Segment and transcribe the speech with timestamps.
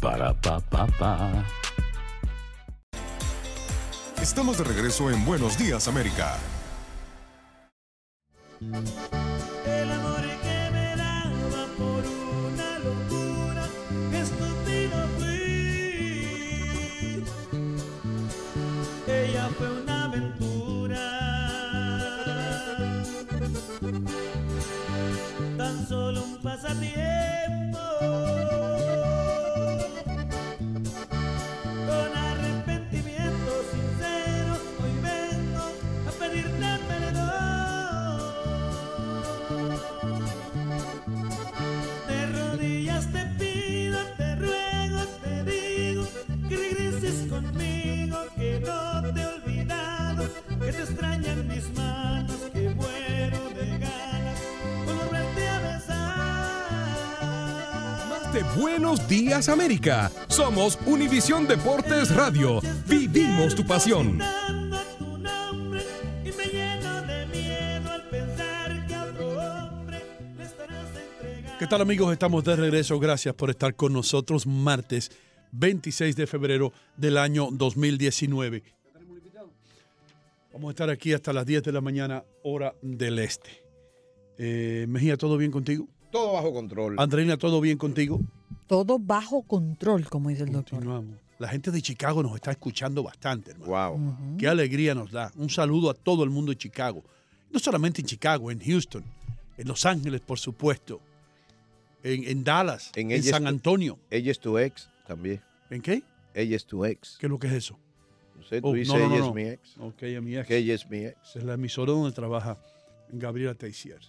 [0.00, 1.44] Para pa pa pa.
[4.22, 6.38] Estamos de regreso en Buenos Días América.
[8.60, 12.02] El amor que me daba por
[12.46, 13.68] una locura,
[14.12, 15.60] estúpido fui.
[19.06, 19.89] Ella fue una
[58.56, 60.10] Buenos Días América.
[60.28, 62.60] Somos Univisión Deportes Radio.
[62.86, 64.18] Vivimos tu pasión.
[71.58, 72.12] ¿Qué tal amigos?
[72.12, 72.98] Estamos de regreso.
[72.98, 75.10] Gracias por estar con nosotros martes
[75.52, 78.62] 26 de febrero del año 2019.
[80.52, 83.50] Vamos a estar aquí hasta las 10 de la mañana, hora del este.
[84.38, 85.86] Eh, Mejía, ¿todo bien contigo?
[86.10, 86.96] Todo bajo control.
[86.98, 88.20] Andreina, ¿todo bien contigo?
[88.66, 90.78] Todo bajo control, como dice el doctor.
[90.78, 91.16] Continuamos.
[91.38, 93.70] La gente de Chicago nos está escuchando bastante, hermano.
[93.96, 94.36] Wow.
[94.38, 95.32] Qué alegría nos da.
[95.36, 97.02] Un saludo a todo el mundo de Chicago.
[97.50, 99.02] No solamente en Chicago, en Houston,
[99.56, 101.00] en Los Ángeles, por supuesto,
[102.02, 103.98] en, en Dallas, en, Ella es San tu- Antonio.
[104.10, 105.40] Ella es tu ex también.
[105.70, 106.02] ¿En qué?
[106.34, 107.16] Ella es tu ex.
[107.18, 107.78] ¿Qué es lo que es eso?
[108.36, 109.28] No sé, tú Oh, dices no, no, no, ella no.
[109.28, 109.76] es mi ex.
[109.78, 110.46] Ok, a mi ex.
[110.46, 111.36] Que ella es mi ex.
[111.36, 112.58] Es la emisora donde trabaja
[113.10, 114.00] Gabriela Teixier.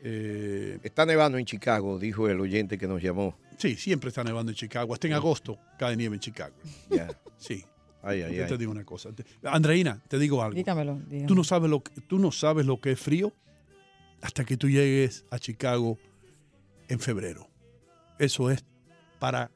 [0.00, 3.36] Eh, Está nevando en Chicago, dijo el oyente que nos llamó.
[3.58, 4.94] sí, siempre está nevando en Chicago.
[4.94, 6.54] Hasta en agosto cae nieve en Chicago.
[6.90, 7.08] Ya.
[7.36, 7.64] Sí.
[8.02, 9.10] Ay, ay, Yo te digo una cosa.
[9.42, 10.54] Andreina, te digo algo.
[10.56, 11.00] Dígamelo.
[11.06, 11.26] dígamelo.
[11.26, 13.32] Tú no sabes lo que, tú no sabes lo que es frío
[14.20, 15.98] hasta que tú llegues a Chicago
[16.88, 17.48] en febrero.
[18.18, 18.64] Eso es
[19.18, 19.50] para,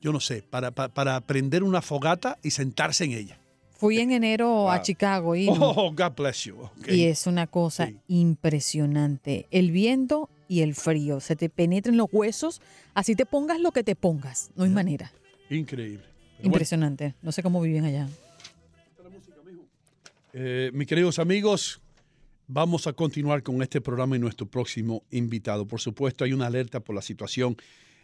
[0.00, 3.38] yo no sé, para, para, para prender una fogata y sentarse en ella.
[3.82, 6.70] Fui en enero a Chicago y, Oh, God bless you.
[6.86, 9.48] Y es una cosa impresionante.
[9.50, 11.18] El viento y el frío.
[11.18, 12.62] Se te penetran los huesos.
[12.94, 14.52] Así te pongas lo que te pongas.
[14.54, 15.10] No hay manera.
[15.50, 16.04] Increíble.
[16.04, 17.16] Pero bueno, Impresionante.
[17.22, 18.08] No sé cómo viven allá.
[20.32, 21.80] Eh, mis queridos amigos,
[22.46, 25.66] vamos a continuar con este programa y nuestro próximo invitado.
[25.66, 27.56] Por supuesto, hay una alerta por la situación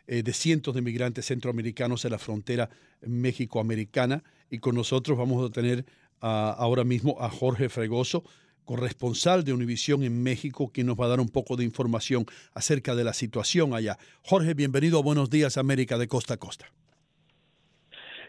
[0.08, 2.68] eh, de cientos de migrantes centroamericanos en la frontera
[3.02, 5.84] México-americana y con nosotros vamos a tener
[6.20, 8.24] ah, ahora mismo a Jorge Fregoso,
[8.64, 12.94] corresponsal de Univisión en México, quien nos va a dar un poco de información acerca
[12.94, 13.98] de la situación allá.
[14.22, 16.72] Jorge, bienvenido a Buenos Días América de Costa a Costa.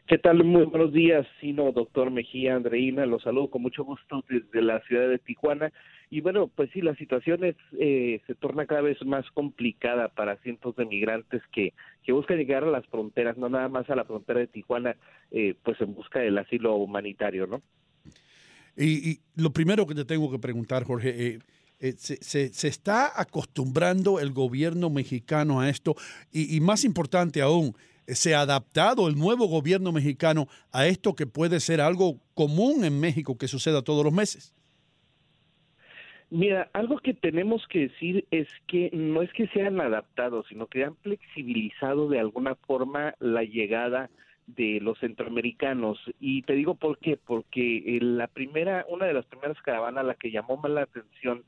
[0.10, 0.44] ¿Qué tal?
[0.44, 5.08] Muy buenos días, Sino, doctor Mejía, Andreina, los saludo con mucho gusto desde la ciudad
[5.08, 5.72] de Tijuana.
[6.10, 10.38] Y bueno, pues sí, la situación es, eh, se torna cada vez más complicada para
[10.38, 11.74] cientos de migrantes que,
[12.04, 14.96] que buscan llegar a las fronteras, no nada más a la frontera de Tijuana,
[15.30, 17.62] eh, pues en busca del asilo humanitario, ¿no?
[18.76, 21.40] Y, y lo primero que te tengo que preguntar, Jorge, eh,
[21.82, 25.94] eh, se, se- se está acostumbrando el gobierno mexicano a esto?
[26.32, 27.76] Y, y más importante aún,
[28.16, 33.00] se ha adaptado el nuevo gobierno mexicano a esto que puede ser algo común en
[33.00, 34.54] México que suceda todos los meses?
[36.32, 40.84] Mira, algo que tenemos que decir es que no es que sean adaptados, sino que
[40.84, 44.12] han flexibilizado de alguna forma la llegada
[44.46, 45.98] de los centroamericanos.
[46.20, 50.30] Y te digo por qué, porque la primera, una de las primeras caravanas, la que
[50.30, 51.44] llamó más la atención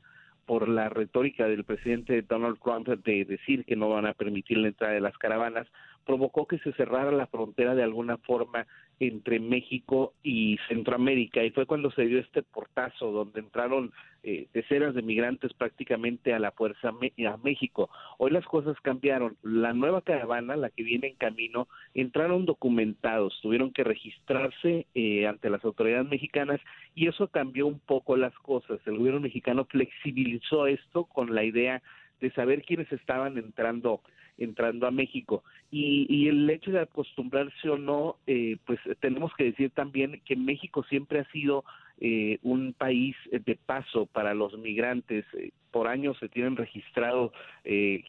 [0.46, 4.68] por la retórica del presidente Donald Trump de decir que no van a permitir la
[4.68, 5.68] entrada de las caravanas,
[6.04, 8.66] provocó que se cerrara la frontera de alguna forma
[9.00, 14.94] entre México y Centroamérica y fue cuando se dio este portazo donde entraron eh, decenas
[14.94, 17.90] de migrantes prácticamente a la fuerza a México.
[18.18, 19.36] Hoy las cosas cambiaron.
[19.42, 25.50] La nueva caravana, la que viene en camino, entraron documentados, tuvieron que registrarse eh, ante
[25.50, 26.60] las autoridades mexicanas
[26.94, 28.78] y eso cambió un poco las cosas.
[28.86, 31.82] El gobierno mexicano flexibilizó esto con la idea
[32.20, 34.00] de saber quiénes estaban entrando
[34.42, 35.44] entrando a México.
[35.70, 40.36] Y, y el hecho de acostumbrarse o no eh, pues tenemos que decir también que
[40.36, 41.64] México siempre ha sido
[42.00, 45.24] eh, un país de paso para los migrantes.
[45.34, 47.32] Eh, por años se tienen registrado
[47.64, 48.04] eh,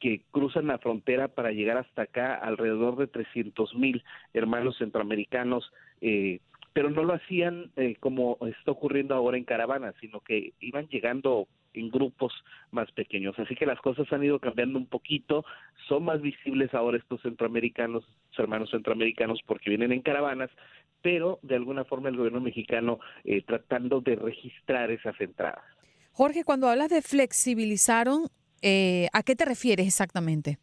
[0.00, 4.04] que cruzan la frontera para llegar hasta acá alrededor de 300 mil
[4.34, 6.40] hermanos centroamericanos eh,
[6.76, 11.48] pero no lo hacían eh, como está ocurriendo ahora en caravanas, sino que iban llegando
[11.76, 12.32] en grupos
[12.70, 13.38] más pequeños.
[13.38, 15.44] Así que las cosas han ido cambiando un poquito,
[15.88, 18.04] son más visibles ahora estos centroamericanos,
[18.36, 20.50] hermanos centroamericanos, porque vienen en caravanas,
[21.02, 25.62] pero de alguna forma el gobierno mexicano eh, tratando de registrar esas entradas.
[26.12, 28.24] Jorge, cuando hablas de flexibilizaron,
[28.62, 30.58] eh, ¿a qué te refieres exactamente?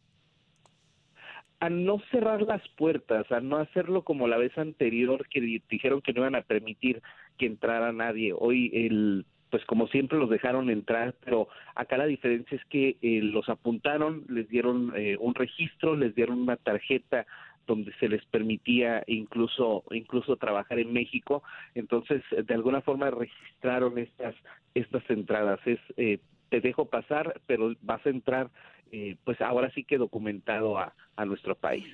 [1.60, 6.01] a no cerrar las puertas, a no hacerlo como la vez anterior que di- dijeron
[6.01, 7.01] que no iban a permitir
[7.38, 8.33] que entrara nadie.
[8.38, 13.21] Hoy el pues como siempre los dejaron entrar, pero acá la diferencia es que eh,
[13.21, 17.27] los apuntaron, les dieron eh, un registro, les dieron una tarjeta
[17.67, 21.44] donde se les permitía incluso incluso trabajar en México,
[21.75, 24.33] entonces de alguna forma registraron estas
[24.73, 25.59] estas entradas.
[25.67, 26.17] Es eh,
[26.50, 28.50] te dejo pasar, pero vas a entrar
[28.91, 31.85] eh, pues ahora sí que documentado a, a nuestro país.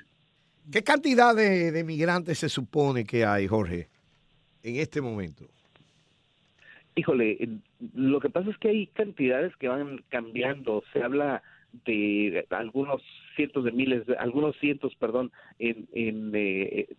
[0.71, 3.89] ¿Qué cantidad de, de migrantes se supone que hay, Jorge,
[4.63, 5.44] en este momento?
[6.99, 7.37] Híjole,
[7.95, 10.83] lo que pasa es que hay cantidades que van cambiando.
[10.91, 11.41] Se habla
[11.85, 13.01] de algunos
[13.37, 16.89] cientos de miles, algunos cientos, perdón, en, en, eh,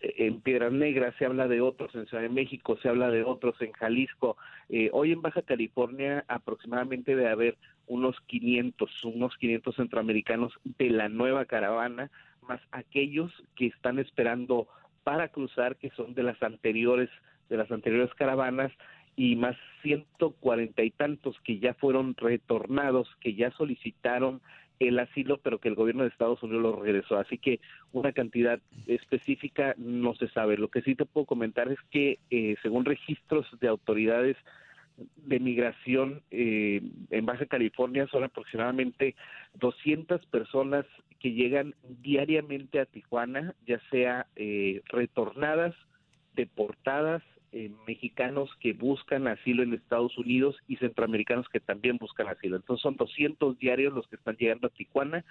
[0.00, 3.60] en Piedras Negras, se habla de otros en Ciudad de México, se habla de otros
[3.60, 4.38] en Jalisco.
[4.70, 11.10] Eh, hoy en Baja California aproximadamente debe haber unos 500, unos 500 centroamericanos de la
[11.10, 12.10] nueva caravana,
[12.48, 14.68] más aquellos que están esperando
[15.04, 17.10] para cruzar, que son de las anteriores,
[17.50, 18.72] de las anteriores caravanas,
[19.18, 24.40] y más 140 y tantos que ya fueron retornados, que ya solicitaron
[24.78, 27.18] el asilo, pero que el gobierno de Estados Unidos los regresó.
[27.18, 27.58] Así que
[27.90, 30.56] una cantidad específica no se sabe.
[30.56, 34.36] Lo que sí te puedo comentar es que, eh, según registros de autoridades
[35.16, 36.80] de migración eh,
[37.10, 39.16] en Baja California, son aproximadamente
[39.54, 40.86] 200 personas
[41.18, 45.74] que llegan diariamente a Tijuana, ya sea eh, retornadas,
[46.36, 52.56] deportadas, eh, mexicanos que buscan asilo en Estados Unidos y centroamericanos que también buscan asilo.
[52.56, 55.24] Entonces son 200 diarios los que están llegando a Tijuana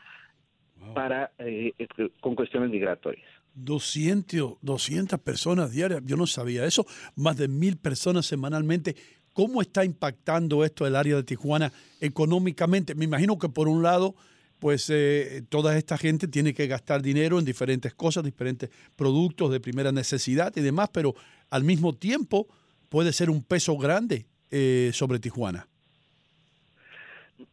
[0.94, 1.88] para eh, eh,
[2.20, 3.28] con cuestiones migratorias.
[3.56, 8.96] 200, 200 personas diarias, yo no sabía eso, más de mil personas semanalmente.
[9.34, 12.96] ¿Cómo está impactando esto el área de Tijuana económicamente?
[12.96, 14.16] Me imagino que por un lado,
[14.60, 19.60] pues eh, toda esta gente tiene que gastar dinero en diferentes cosas, diferentes productos de
[19.60, 21.16] primera necesidad y demás, pero
[21.50, 22.48] al mismo tiempo
[22.90, 25.68] puede ser un peso grande eh, sobre Tijuana.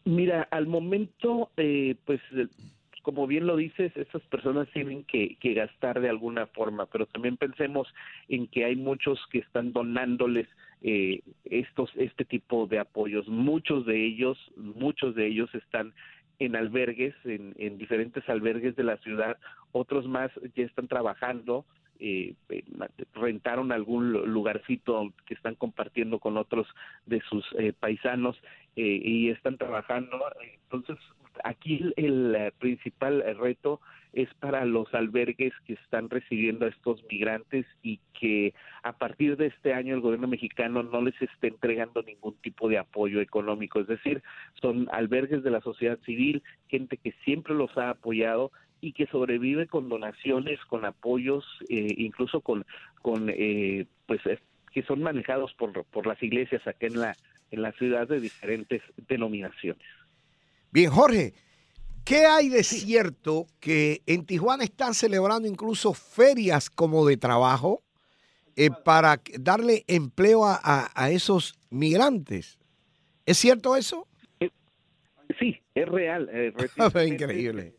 [0.04, 2.46] Mira, al momento, eh, pues eh,
[3.02, 7.36] como bien lo dices, estas personas tienen que, que gastar de alguna forma, pero también
[7.36, 7.86] pensemos
[8.28, 10.48] en que hay muchos que están donándoles
[10.80, 13.28] eh, estos este tipo de apoyos.
[13.28, 15.92] Muchos de ellos, muchos de ellos están
[16.38, 19.36] en albergues, en, en diferentes albergues de la ciudad.
[19.72, 21.66] Otros más ya están trabajando,
[22.00, 22.64] eh, eh,
[23.14, 26.66] rentaron algún lu- lugarcito que están compartiendo con otros
[27.06, 28.36] de sus eh, paisanos
[28.76, 30.18] eh, y están trabajando.
[30.64, 30.96] Entonces,
[31.44, 33.80] aquí el, eh, principal eh, reto
[34.12, 39.46] es para los albergues que están recibiendo a estos migrantes y que a partir de
[39.46, 43.80] este año el gobierno mexicano no les está entregando ningún tipo de apoyo económico.
[43.80, 44.22] Es decir,
[44.62, 48.52] son albergues de la sociedad civil, gente que siempre los ha apoyado
[48.84, 52.66] y que sobrevive con donaciones, con apoyos, eh, incluso con,
[53.00, 54.38] con eh, pues eh,
[54.72, 57.16] que son manejados por, por las iglesias acá en la
[57.50, 59.86] en la ciudad de diferentes denominaciones.
[60.70, 61.32] Bien, Jorge,
[62.04, 67.82] ¿Qué hay de cierto que en Tijuana están celebrando incluso ferias como de trabajo
[68.56, 72.58] eh, para darle empleo a, a- a esos migrantes?
[73.24, 74.06] ¿Es cierto eso?
[75.38, 76.28] Sí, es real.
[76.30, 77.74] eh, recientemente Increíble.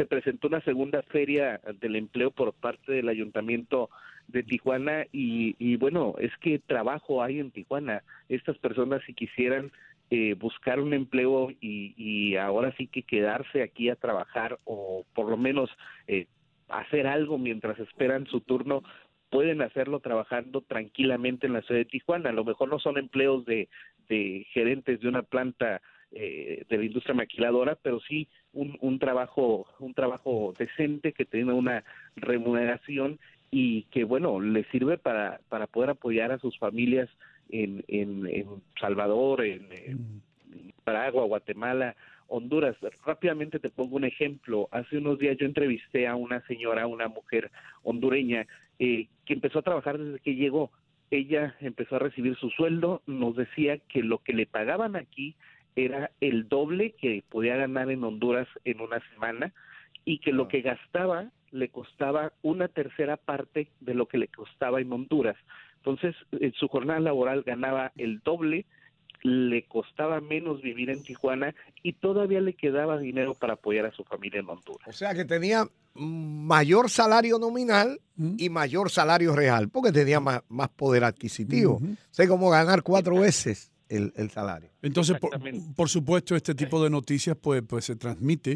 [0.00, 3.90] Se presentó una segunda feria del empleo por parte del ayuntamiento
[4.28, 8.02] de Tijuana y, bueno, es que trabajo hay en Tijuana.
[8.30, 9.70] Estas personas si quisieran
[10.08, 15.28] eh, buscar un empleo y, y ahora sí que quedarse aquí a trabajar o por
[15.28, 15.68] lo menos
[16.06, 16.28] eh,
[16.70, 18.82] hacer algo mientras esperan su turno,
[19.28, 22.30] pueden hacerlo trabajando tranquilamente en la ciudad de Tijuana.
[22.30, 23.68] A lo mejor no son empleos de,
[24.08, 29.66] de gerentes de una planta eh, de la industria maquiladora, pero sí un, un trabajo
[29.78, 31.84] un trabajo decente que tenga una
[32.16, 33.18] remuneración
[33.50, 37.08] y que bueno le sirve para para poder apoyar a sus familias
[37.48, 38.46] en en, en
[38.80, 41.94] Salvador, en, en Nicaragua, Guatemala,
[42.28, 42.76] Honduras.
[43.04, 44.68] Rápidamente te pongo un ejemplo.
[44.70, 47.50] Hace unos días yo entrevisté a una señora, una mujer
[47.82, 48.46] hondureña,
[48.78, 50.70] eh, que empezó a trabajar desde que llegó.
[51.10, 55.34] Ella empezó a recibir su sueldo, nos decía que lo que le pagaban aquí
[55.76, 59.52] era el doble que podía ganar en Honduras en una semana
[60.04, 64.80] y que lo que gastaba le costaba una tercera parte de lo que le costaba
[64.80, 65.36] en Honduras.
[65.76, 68.66] Entonces, en su jornada laboral ganaba el doble,
[69.22, 74.04] le costaba menos vivir en Tijuana y todavía le quedaba dinero para apoyar a su
[74.04, 74.86] familia en Honduras.
[74.86, 78.00] O sea que tenía mayor salario nominal
[78.38, 81.80] y mayor salario real, porque tenía más, más poder adquisitivo.
[82.10, 84.70] Sé cómo ganar cuatro veces el, el salario.
[84.80, 85.32] Entonces, por,
[85.76, 88.52] por supuesto, este tipo de noticias pues, pues se transmite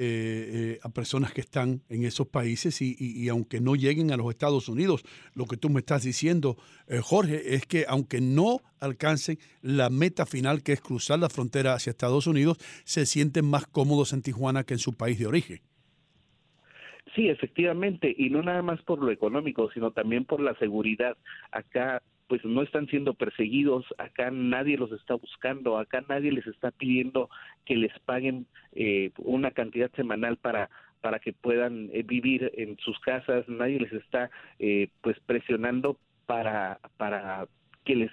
[0.00, 4.12] eh, eh, a personas que están en esos países y, y- y aunque no lleguen
[4.12, 5.02] a los Estados Unidos,
[5.34, 6.56] lo que tú me estás diciendo,
[6.86, 11.74] eh, Jorge, es que aunque no alcancen la meta final que es cruzar la frontera
[11.74, 15.60] hacia Estados Unidos, se sienten más cómodos en Tijuana que en su país de origen.
[17.16, 21.16] Sí, efectivamente, y no nada más por lo económico, sino también por la seguridad.
[21.50, 26.70] Acá pues no están siendo perseguidos, acá nadie los está buscando, acá nadie les está
[26.70, 27.30] pidiendo
[27.64, 30.70] que les paguen eh, una cantidad semanal para
[31.00, 36.80] para que puedan eh, vivir en sus casas, nadie les está eh, pues presionando para
[36.96, 37.46] para
[37.88, 38.10] que les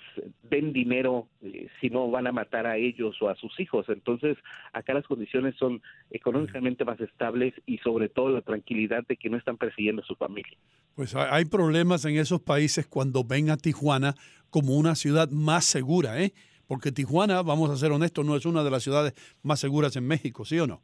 [0.50, 3.86] den dinero eh, si no van a matar a ellos o a sus hijos.
[3.90, 4.38] Entonces,
[4.72, 9.36] acá las condiciones son económicamente más estables y sobre todo la tranquilidad de que no
[9.36, 10.58] están persiguiendo a su familia.
[10.96, 14.16] Pues hay problemas en esos países cuando ven a Tijuana
[14.50, 16.32] como una ciudad más segura, ¿eh?
[16.68, 19.14] Porque Tijuana, vamos a ser honestos, no es una de las ciudades
[19.44, 20.84] más seguras en México, ¿sí o no?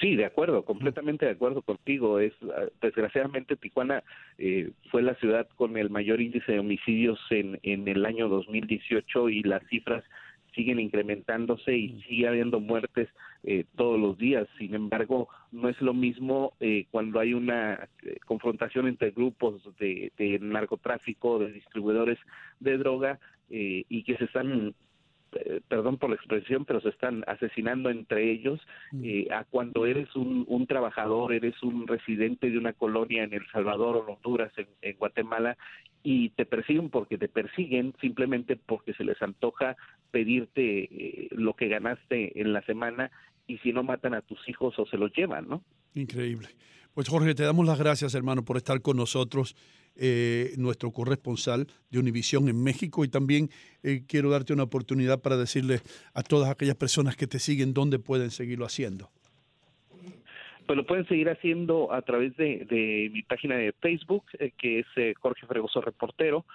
[0.00, 2.18] Sí, de acuerdo, completamente de acuerdo contigo.
[2.18, 4.02] Es ah, desgraciadamente Tijuana
[4.38, 9.30] eh, fue la ciudad con el mayor índice de homicidios en, en el año 2018
[9.30, 10.04] y las cifras
[10.54, 13.08] siguen incrementándose y sigue habiendo muertes
[13.44, 14.48] eh, todos los días.
[14.58, 20.12] Sin embargo, no es lo mismo eh, cuando hay una eh, confrontación entre grupos de,
[20.16, 22.18] de narcotráfico, de distribuidores
[22.60, 23.18] de droga
[23.50, 24.74] eh, y que se están
[25.68, 28.60] perdón por la expresión, pero se están asesinando entre ellos,
[29.02, 33.46] eh, a cuando eres un, un trabajador, eres un residente de una colonia en El
[33.50, 35.56] Salvador o Honduras, en, en Guatemala,
[36.02, 39.76] y te persiguen porque te persiguen simplemente porque se les antoja
[40.12, 43.10] pedirte eh, lo que ganaste en la semana
[43.46, 45.62] y si no matan a tus hijos o se los llevan, ¿no?
[45.94, 46.48] Increíble.
[46.96, 49.54] Pues Jorge, te damos las gracias, hermano, por estar con nosotros,
[49.96, 53.04] eh, nuestro corresponsal de Univisión en México.
[53.04, 53.50] Y también
[53.82, 55.80] eh, quiero darte una oportunidad para decirle
[56.14, 59.10] a todas aquellas personas que te siguen dónde pueden seguirlo haciendo.
[60.66, 64.86] Pues lo pueden seguir haciendo a través de, mi página de Facebook, eh, que es
[64.96, 66.46] eh, Jorge Fregoso Reportero.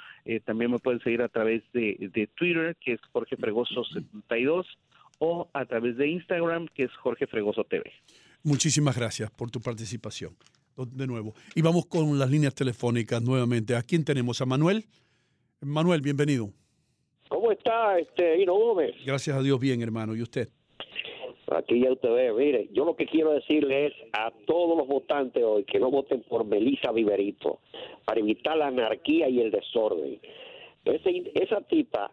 [0.46, 4.66] También me pueden seguir a través de, de Twitter, que es Jorge Fregoso 72,
[5.20, 7.94] o a través de Instagram, que es Jorge Fregoso TV.
[8.44, 10.36] Muchísimas gracias por tu participación.
[10.96, 11.34] De nuevo.
[11.54, 13.76] Y vamos con las líneas telefónicas nuevamente.
[13.76, 14.42] ¿A quién tenemos?
[14.42, 14.86] ¿A Manuel?
[15.60, 16.50] Manuel, bienvenido.
[17.28, 18.96] ¿Cómo está, este, Hino Gómez?
[19.06, 20.16] Gracias a Dios, bien, hermano.
[20.16, 20.50] ¿Y usted?
[21.56, 25.44] Aquí ya usted ve, mire, yo lo que quiero decirle es a todos los votantes
[25.44, 27.60] hoy que no voten por Melissa Viverito
[28.06, 30.20] para evitar la anarquía y el desorden.
[30.86, 32.12] Ese- esa tipa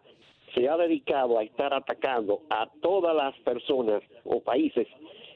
[0.53, 4.87] se ha dedicado a estar atacando a todas las personas o países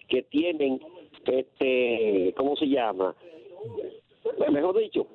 [0.07, 0.79] que tienen,
[1.25, 3.15] este, ¿cómo se llama?
[4.51, 5.07] Mejor dicho,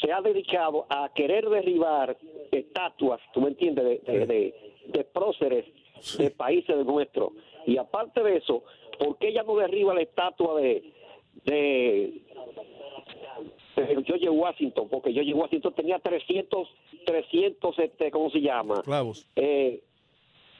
[0.00, 2.16] se ha dedicado a querer derribar
[2.50, 4.54] estatuas, tú me entiendes, de, de, de-
[4.88, 5.64] de próceres
[6.18, 7.32] de países de nuestro.
[7.66, 8.62] Y aparte de eso,
[8.98, 10.92] ¿por qué ella no derriba la estatua de,
[11.44, 12.22] de,
[13.76, 14.88] de George Washington?
[14.88, 16.68] Porque George Washington tenía 300,
[17.06, 18.82] 300 este, ¿cómo se llama?
[18.82, 19.26] Clavos.
[19.36, 19.80] Eh,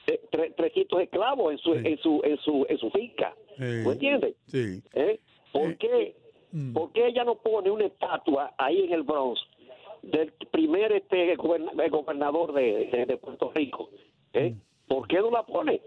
[0.07, 3.35] eh, tre- 300 esclavos en su, en su, en su, en su finca.
[3.59, 4.35] Eh, ¿Me entiendes?
[4.47, 4.81] Sí.
[4.93, 5.19] ¿Eh?
[5.51, 6.15] ¿Por, qué,
[6.51, 6.73] mm.
[6.73, 9.39] ¿Por qué ella no pone una estatua ahí en el Bronx
[10.03, 13.89] del primer este goberna- gobernador de, de- de Puerto Rico?
[14.33, 14.51] ¿Eh?
[14.51, 14.61] Mm.
[14.87, 15.81] ¿Por qué no la pone?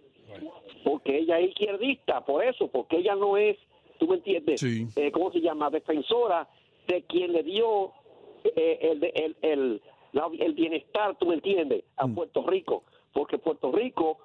[0.85, 3.57] Porque ella es izquierdista, por eso, porque ella no es,
[3.99, 4.61] ¿tú me entiendes?
[4.61, 4.87] Sí.
[4.97, 5.71] Eh, ¿Cómo se llama?
[5.71, 6.49] Defensora
[6.87, 7.93] de quien le dio
[8.57, 9.83] eh, el, el, el,
[10.41, 11.85] el bienestar, ¿tú me entiendes?
[11.97, 14.19] A Puerto Rico, porque Puerto Rico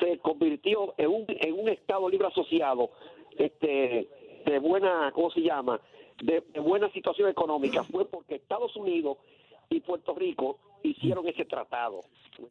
[0.00, 2.90] se convirtió en un, en un Estado libre asociado
[3.38, 4.08] este,
[4.46, 5.80] de buena, ¿cómo se llama?
[6.22, 7.82] De, buena situación económica.
[7.84, 9.18] Fue porque Estados Unidos
[9.70, 12.00] y Puerto Rico hicieron ese tratado.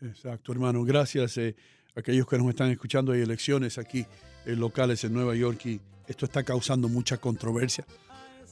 [0.02, 0.84] Exacto, hermano.
[0.84, 1.56] Gracias eh,
[1.96, 3.12] a aquellos que nos están escuchando.
[3.12, 4.06] Hay elecciones aquí
[4.46, 7.86] eh, locales en Nueva York y esto está causando mucha controversia.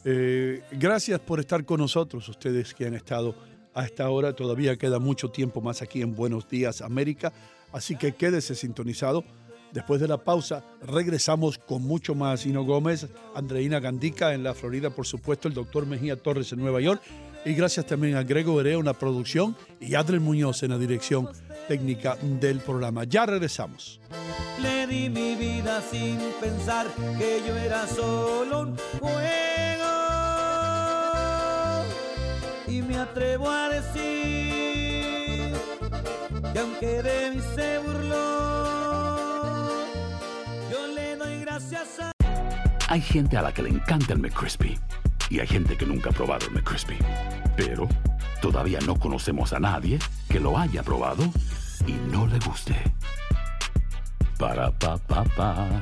[0.05, 3.35] Eh, gracias por estar con nosotros, ustedes que han estado
[3.73, 4.33] a esta hora.
[4.33, 7.33] Todavía queda mucho tiempo más aquí en Buenos Días América,
[7.71, 9.23] así que quédese sintonizado.
[9.71, 12.45] Después de la pausa, regresamos con mucho más.
[12.45, 16.81] Hino Gómez, Andreina Gandica en la Florida, por supuesto, el doctor Mejía Torres en Nueva
[16.81, 17.01] York.
[17.45, 21.29] Y gracias también a Grego Herea en la producción y Adriel Muñoz en la dirección
[21.67, 23.03] técnica del programa.
[23.03, 24.01] Ya regresamos.
[24.61, 29.48] Le di mi vida sin pensar que yo era solo un juego.
[32.69, 35.55] Y me atrevo a decir
[36.53, 39.69] que aunque de se burló,
[40.71, 42.11] yo le doy gracias a...
[42.87, 44.79] Hay gente a la que le encanta el McCrispy
[45.29, 46.97] y hay gente que nunca ha probado el McCrispy.
[47.57, 47.87] Pero
[48.39, 49.97] todavía no conocemos a nadie
[50.29, 51.23] que lo haya probado
[51.87, 52.75] y no le guste.
[54.37, 55.81] Para pa pa pa.